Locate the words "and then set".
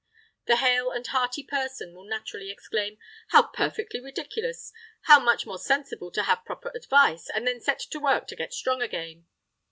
7.29-7.81